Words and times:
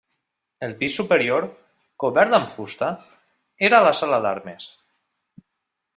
El 0.67 0.71
pis 0.79 0.95
superior, 1.01 1.45
cobert 2.05 2.35
amb 2.39 2.49
fusta, 2.55 2.89
era 3.69 3.85
la 3.89 3.95
sala 4.03 4.23
d'armes. 4.25 4.71